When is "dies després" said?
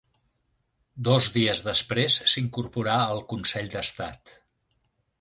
1.35-2.17